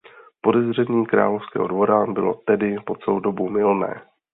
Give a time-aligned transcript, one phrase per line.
[0.41, 4.01] Podezření královského dvora bylo tedy po celou dobu mylné.